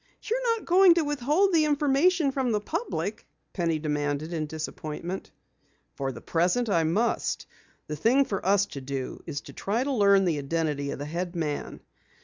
[0.23, 5.29] "You're not going to withhold the information from the public?" Penny demanded in disappointment.
[5.93, 7.45] "For the present, I must.
[7.85, 11.05] The thing for us to do is to try to learn the identity of the
[11.05, 11.81] head man.